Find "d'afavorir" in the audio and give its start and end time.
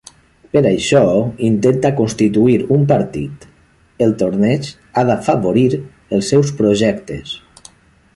5.11-5.67